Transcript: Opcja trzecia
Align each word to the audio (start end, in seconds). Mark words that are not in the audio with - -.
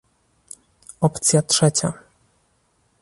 Opcja 1.01 1.41
trzecia 1.41 1.93